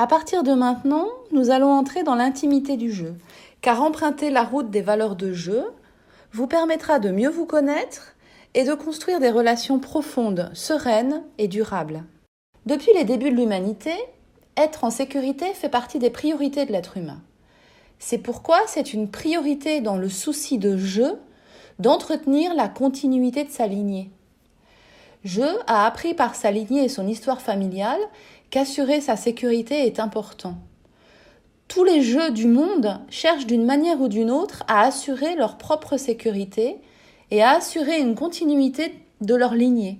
[0.00, 3.16] À partir de maintenant, nous allons entrer dans l'intimité du jeu,
[3.60, 5.64] car emprunter la route des valeurs de jeu
[6.30, 8.14] vous permettra de mieux vous connaître
[8.54, 12.04] et de construire des relations profondes, sereines et durables.
[12.64, 13.90] Depuis les débuts de l'humanité,
[14.56, 17.20] être en sécurité fait partie des priorités de l'être humain.
[17.98, 21.18] C'est pourquoi c'est une priorité dans le souci de jeu
[21.80, 24.12] d'entretenir la continuité de sa lignée.
[25.24, 28.00] Jeu a appris par sa lignée et son histoire familiale
[28.50, 30.54] qu'assurer sa sécurité est important.
[31.68, 35.96] Tous les jeux du monde cherchent d'une manière ou d'une autre à assurer leur propre
[35.96, 36.78] sécurité
[37.30, 39.98] et à assurer une continuité de leur lignée.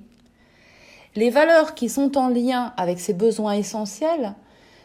[1.15, 4.35] Les valeurs qui sont en lien avec ces besoins essentiels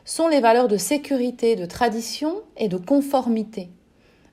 [0.03, 3.69] sont les valeurs de sécurité, de tradition et de conformité.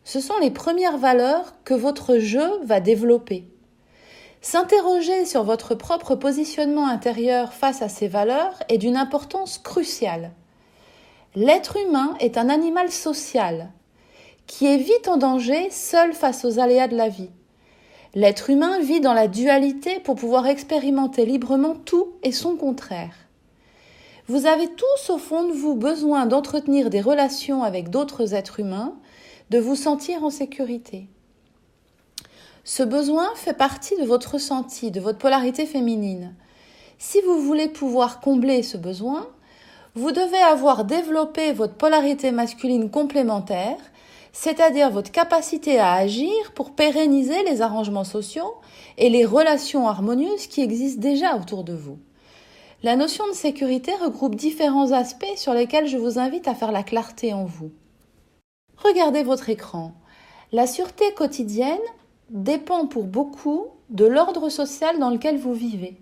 [0.05, 3.49] Ce sont les premières valeurs que votre jeu va développer.
[4.42, 10.32] S'interroger sur votre propre positionnement intérieur face à ces valeurs est d'une importance cruciale.
[11.34, 13.70] L'être humain est un animal social
[14.47, 17.30] qui est vite en danger seul face aux aléas de la vie.
[18.14, 23.14] L'être humain vit dans la dualité pour pouvoir expérimenter librement tout et son contraire.
[24.27, 28.94] Vous avez tous au fond de vous besoin d'entretenir des relations avec d'autres êtres humains,
[29.50, 31.08] de vous sentir en sécurité.
[32.64, 36.34] Ce besoin fait partie de votre ressenti, de votre polarité féminine.
[36.98, 39.27] Si vous voulez pouvoir combler ce besoin,
[39.94, 43.78] vous devez avoir développé votre polarité masculine complémentaire,
[44.33, 48.55] c'est-à-dire votre capacité à agir pour pérenniser les arrangements sociaux
[48.98, 51.98] et les relations harmonieuses qui existent déjà autour de vous.
[52.83, 56.83] La notion de sécurité regroupe différents aspects sur lesquels je vous invite à faire la
[56.83, 57.72] clarté en vous.
[58.77, 59.92] Regardez votre écran.
[60.53, 61.78] La sûreté quotidienne
[62.31, 65.97] dépend pour beaucoup de l'ordre social dans lequel vous vivez.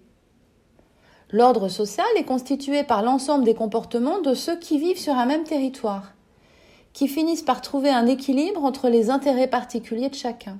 [1.31, 5.45] L'ordre social est constitué par l'ensemble des comportements de ceux qui vivent sur un même
[5.45, 6.13] territoire,
[6.93, 10.59] qui finissent par trouver un équilibre entre les intérêts particuliers de chacun.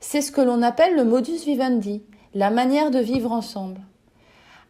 [0.00, 2.02] C'est ce que l'on appelle le modus vivendi,
[2.34, 3.80] la manière de vivre ensemble.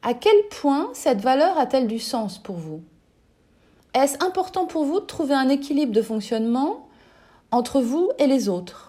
[0.03, 2.83] À quel point cette valeur a-t-elle du sens pour vous?
[3.95, 6.89] Est-ce important pour vous de trouver un équilibre de fonctionnement
[7.51, 8.88] entre vous et les autres?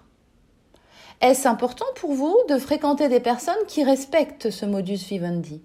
[1.21, 5.61] Est-ce important pour vous de fréquenter des personnes qui respectent ce modus vivendi?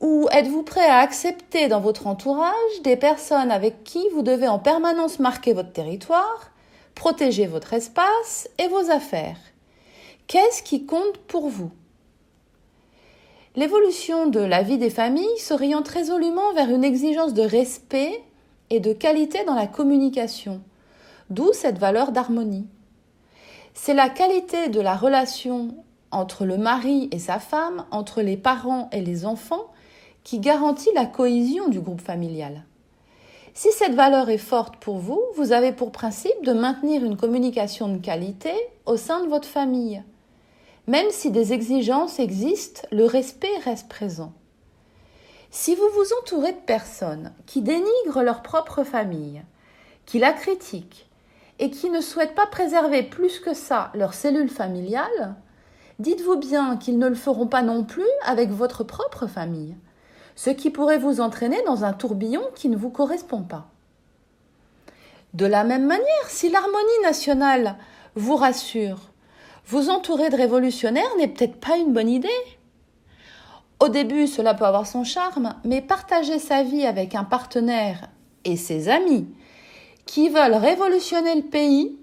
[0.00, 4.58] Ou êtes-vous prêt à accepter dans votre entourage des personnes avec qui vous devez en
[4.58, 6.50] permanence marquer votre territoire,
[6.96, 9.38] protéger votre espace et vos affaires?
[10.26, 11.70] Qu'est-ce qui compte pour vous?
[13.54, 18.20] L'évolution de la vie des familles s'oriente résolument vers une exigence de respect
[18.68, 20.60] et de qualité dans la communication,
[21.30, 22.66] d'où cette valeur d'harmonie.
[23.78, 25.76] C'est la qualité de la relation
[26.10, 29.70] entre le mari et sa femme, entre les parents et les enfants,
[30.24, 32.64] qui garantit la cohésion du groupe familial.
[33.52, 37.88] Si cette valeur est forte pour vous, vous avez pour principe de maintenir une communication
[37.88, 38.52] de qualité
[38.86, 40.02] au sein de votre famille.
[40.86, 44.32] Même si des exigences existent, le respect reste présent.
[45.50, 49.42] Si vous vous entourez de personnes qui dénigrent leur propre famille,
[50.06, 51.06] qui la critiquent
[51.58, 55.36] et qui ne souhaitent pas préserver plus que ça leur cellule familiale,
[55.98, 59.74] dites-vous bien qu'ils ne le feront pas non plus avec votre propre famille,
[60.34, 63.68] ce qui pourrait vous entraîner dans un tourbillon qui ne vous correspond pas.
[65.34, 67.76] De la même manière, si l'harmonie nationale
[68.14, 69.10] vous rassure,
[69.66, 72.28] vous entourer de révolutionnaires n'est peut-être pas une bonne idée.
[73.80, 78.08] Au début, cela peut avoir son charme, mais partager sa vie avec un partenaire
[78.44, 79.26] et ses amis
[80.06, 81.98] qui veulent révolutionner le pays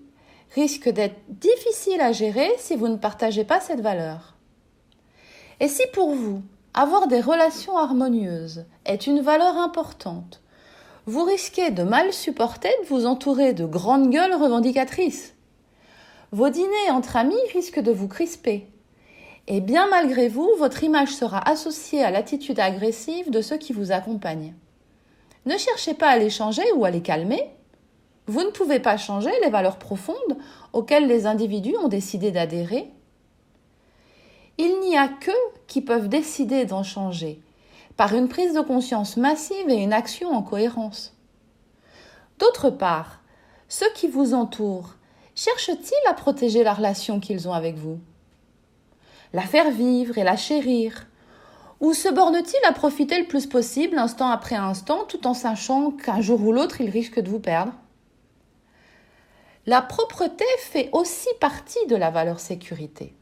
[0.54, 4.36] risque d'être difficile à gérer si vous ne partagez pas cette valeur.
[5.60, 6.42] Et si pour vous,
[6.74, 10.42] avoir des relations harmonieuses est une valeur importante,
[11.06, 15.34] vous risquez de mal supporter de vous entourer de grandes gueules revendicatrices.
[16.32, 18.68] Vos dîners entre amis risquent de vous crisper.
[19.48, 23.92] Et bien malgré vous, votre image sera associée à l'attitude agressive de ceux qui vous
[23.92, 24.54] accompagnent.
[25.46, 27.52] Ne cherchez pas à les changer ou à les calmer.
[28.28, 30.38] Vous ne pouvez pas changer les valeurs profondes
[30.72, 32.90] auxquelles les individus ont décidé d'adhérer.
[34.58, 35.32] Il n'y a qu'eux
[35.68, 37.42] qui peuvent décider d'en changer,
[37.98, 41.18] par une prise de conscience massive et une action en cohérence.
[42.40, 43.22] D'autre part,
[43.68, 44.96] ceux qui vous entourent
[45.36, 48.00] cherchent-ils à protéger la relation qu'ils ont avec vous?
[49.34, 51.08] La faire vivre et la chérir?
[51.82, 56.22] Ou se bornent-ils à profiter le plus possible instant après instant tout en sachant qu'un
[56.22, 57.74] jour ou l'autre ils risquent de vous perdre?
[59.66, 63.16] La propreté fait aussi partie de la valeur sécurité.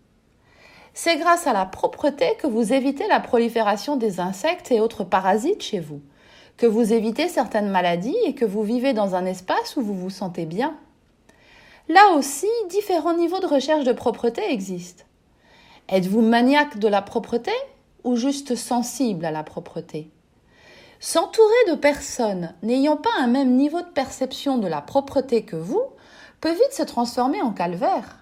[0.94, 5.62] C'est grâce à la propreté que vous évitez la prolifération des insectes et autres parasites
[5.62, 6.02] chez vous.
[6.62, 10.12] que vous évitez certaines maladies et que vous vivez dans un espace où vous vous
[10.12, 10.76] sentez bien.
[11.90, 15.04] Là aussi, différents niveaux de recherche de propreté existent.
[15.90, 17.52] Êtes-vous maniaque de la propreté
[18.04, 20.12] ou juste sensible à la propreté?
[21.00, 25.82] S'entourer de personnes n'ayant pas un même niveau de perception de la propreté que vous
[26.42, 28.18] peut vite se transformer en calvaire.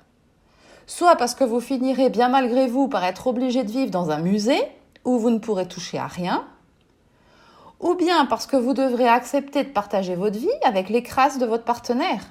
[0.86, 4.19] Soit parce que vous finirez bien malgré vous par être obligé de vivre dans un
[4.19, 4.62] musée
[5.06, 6.45] où vous ne pourrez toucher à rien,
[7.80, 11.45] ou bien parce que vous devrez accepter de partager votre vie avec les crasses de
[11.45, 12.24] votre partenaire.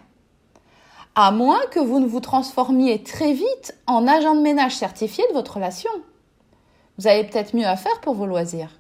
[1.15, 5.35] À moins que vous ne vous transformiez très vite en agent de ménage certifié de
[5.35, 5.91] votre relation.
[6.99, 8.71] Vous avez peut-être mieux à faire pour vos loisirs.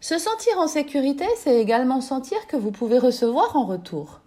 [0.00, 4.20] Se sentir en sécurité, c'est également sentir que vous pouvez recevoir en retour,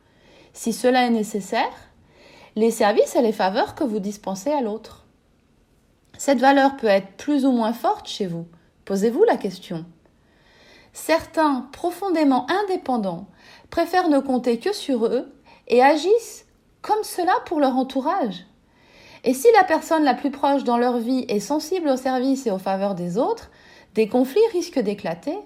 [0.54, 1.72] si cela est nécessaire,
[2.56, 5.06] les services et les faveurs que vous dispensez à l'autre.
[6.18, 8.46] Cette valeur peut être plus ou moins forte chez vous.
[8.86, 9.86] Posez-vous la question.
[10.92, 13.28] Certains, profondément indépendants,
[13.70, 15.32] préfèrent ne compter que sur eux
[15.68, 16.46] et agissent
[16.82, 18.46] comme cela pour leur entourage.
[19.24, 22.52] Et si la personne la plus proche dans leur vie est sensible aux services et
[22.52, 23.52] aux faveurs des autres,
[23.96, 25.38] des conflits risquent d'éclater.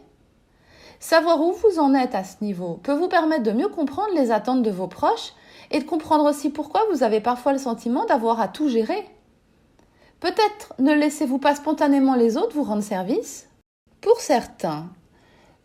[1.03, 4.31] Savoir où vous en êtes à ce niveau peut vous permettre de mieux comprendre les
[4.31, 5.33] attentes de vos proches
[5.69, 9.03] et de comprendre aussi pourquoi vous avez parfois le sentiment d'avoir à tout gérer.
[10.21, 13.49] Peut-être ne laissez-vous pas spontanément les autres vous rendre service
[13.99, 14.85] Pour certains,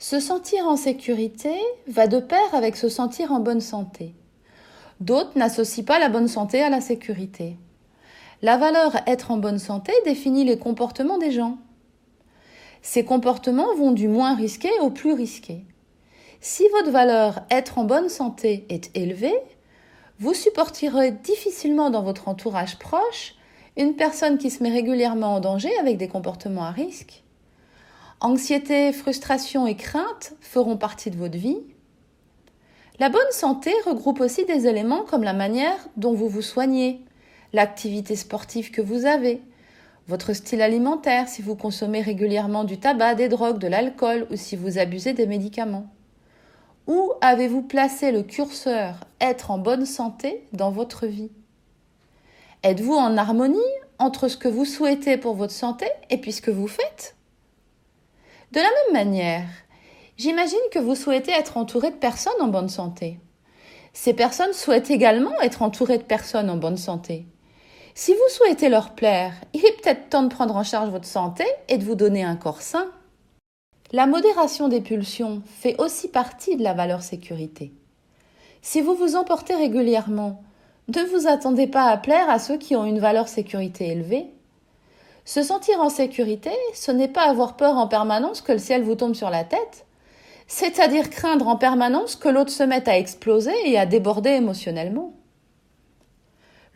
[0.00, 1.56] se sentir en sécurité
[1.86, 4.16] va de pair avec se sentir en bonne santé.
[4.98, 7.56] D'autres n'associent pas la bonne santé à la sécurité.
[8.42, 11.58] La valeur être en bonne santé définit les comportements des gens.
[12.82, 15.64] Ces comportements vont du moins risqué au plus risqué.
[16.40, 19.38] Si votre valeur être en bonne santé est élevée,
[20.20, 23.34] vous supporterez difficilement dans votre entourage proche
[23.76, 27.22] une personne qui se met régulièrement en danger avec des comportements à risque.
[28.20, 31.60] Anxiété, frustration et crainte feront partie de votre vie.
[32.98, 37.00] La bonne santé regroupe aussi des éléments comme la manière dont vous vous soignez,
[37.52, 39.40] l'activité sportive que vous avez,
[40.08, 44.56] votre style alimentaire si vous consommez régulièrement du tabac, des drogues, de l'alcool ou si
[44.56, 45.86] vous abusez des médicaments.
[46.86, 51.30] Où avez-vous placé le curseur être en bonne santé dans votre vie?
[52.62, 53.58] Êtes-vous en harmonie
[53.98, 57.14] entre ce que vous souhaitez pour votre santé et puis ce que vous faites?
[58.52, 59.46] De la même manière,
[60.16, 63.20] j'imagine que vous souhaitez être entouré de personnes en bonne santé.
[63.92, 67.26] Ces personnes souhaitent également être entourées de personnes en bonne santé.
[68.00, 71.44] Si vous souhaitez leur plaire, il est peut-être temps de prendre en charge votre santé
[71.68, 72.86] et de vous donner un corps sain.
[73.90, 77.72] La modération des pulsions fait aussi partie de la valeur sécurité.
[78.62, 80.44] Si vous vous emportez régulièrement,
[80.94, 84.26] ne vous attendez pas à plaire à ceux qui ont une valeur sécurité élevée.
[85.24, 88.94] Se sentir en sécurité, ce n'est pas avoir peur en permanence que le ciel vous
[88.94, 89.86] tombe sur la tête,
[90.46, 95.17] c'est-à-dire craindre en permanence que l'autre se mette à exploser et à déborder émotionnellement.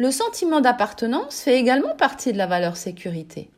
[0.03, 3.53] Le sentiment d'appartenance fait également partie de la valeur sécurité.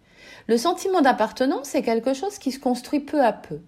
[0.46, 3.60] Le sentiment d'appartenance est quelque chose qui se construit peu à peu.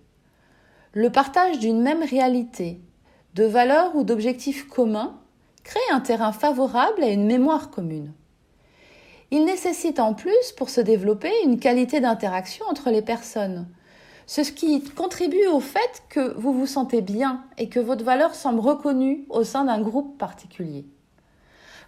[0.92, 2.78] Le partage d'une même réalité,
[3.32, 5.18] de valeurs ou d'objectifs communs,
[5.64, 8.12] crée un terrain favorable à une mémoire commune.
[9.30, 13.68] Il nécessite en plus, pour se développer, une qualité d'interaction entre les personnes.
[14.26, 18.60] Ce qui contribue au fait que vous vous sentez bien et que votre valeur semble
[18.60, 20.84] reconnue au sein d'un groupe particulier.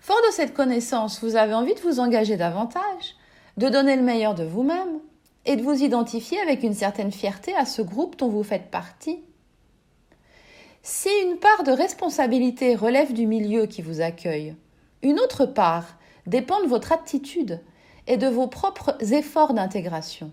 [0.00, 3.17] Fort de cette connaissance, vous avez envie de vous engager davantage,
[3.57, 5.00] de donner le meilleur de vous-même
[5.45, 9.21] et de vous identifier avec une certaine fierté à ce groupe dont vous faites partie.
[10.83, 14.55] Si une part de responsabilité relève du milieu qui vous accueille,
[15.02, 17.61] une autre part dépend de votre attitude
[18.07, 20.33] et de vos propres efforts d'intégration.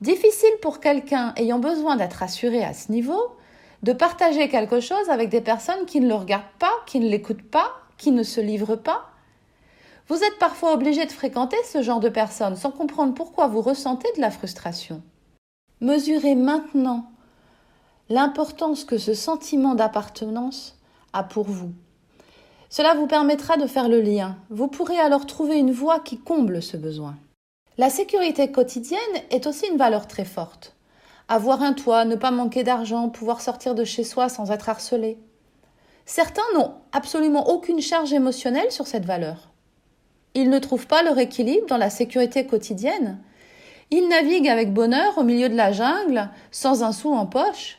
[0.00, 3.36] Difficile pour quelqu'un ayant besoin d'être assuré à ce niveau
[3.82, 7.50] de partager quelque chose avec des personnes qui ne le regardent pas, qui ne l'écoutent
[7.50, 9.10] pas, qui ne se livrent pas.
[10.08, 14.08] Vous êtes parfois obligé de fréquenter ce genre de personnes sans comprendre pourquoi vous ressentez
[14.16, 15.02] de la frustration.
[15.80, 17.10] Mesurez maintenant
[18.08, 20.78] l'importance que ce sentiment d'appartenance
[21.12, 21.72] a pour vous.
[22.68, 24.36] Cela vous permettra de faire le lien.
[24.50, 27.14] Vous pourrez alors trouver une voie qui comble ce besoin.
[27.78, 30.74] La sécurité quotidienne est aussi une valeur très forte.
[31.28, 35.18] Avoir un toit, ne pas manquer d'argent, pouvoir sortir de chez soi sans être harcelé.
[36.06, 39.50] Certains n'ont absolument aucune charge émotionnelle sur cette valeur.
[40.34, 43.18] Ils ne trouvent pas leur équilibre dans la sécurité quotidienne.
[43.90, 47.78] Ils naviguent avec bonheur au milieu de la jungle, sans un sou en poche.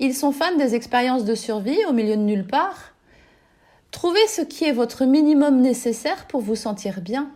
[0.00, 2.94] Ils sont fans des expériences de survie au milieu de nulle part.
[3.92, 7.30] Trouvez ce qui est votre minimum nécessaire pour vous sentir bien.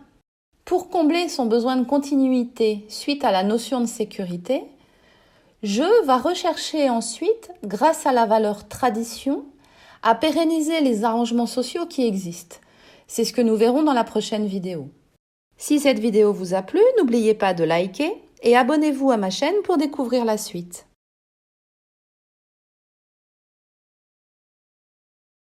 [0.65, 4.63] Pour combler son besoin de continuité suite à la notion de sécurité,
[5.63, 9.45] Je va rechercher ensuite, grâce à la valeur tradition,
[10.03, 12.57] à pérenniser les arrangements sociaux qui existent.
[13.07, 14.89] C'est ce que nous verrons dans la prochaine vidéo.
[15.57, 18.11] Si cette vidéo vous a plu, n'oubliez pas de liker
[18.43, 20.85] et abonnez-vous à ma chaîne pour découvrir la suite.